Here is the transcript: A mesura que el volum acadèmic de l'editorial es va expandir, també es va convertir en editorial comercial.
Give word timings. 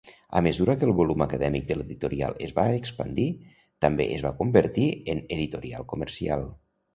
A 0.37 0.39
mesura 0.45 0.75
que 0.83 0.87
el 0.87 0.93
volum 0.99 1.23
acadèmic 1.25 1.67
de 1.67 1.77
l'editorial 1.77 2.33
es 2.47 2.53
va 2.59 2.65
expandir, 2.77 3.27
també 3.87 4.09
es 4.17 4.25
va 4.29 4.33
convertir 4.41 4.89
en 5.15 5.23
editorial 5.39 5.87
comercial. 5.95 6.49